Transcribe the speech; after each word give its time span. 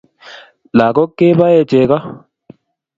Lagok 0.77 1.11
keboe 1.17 1.61
chego 1.69 1.97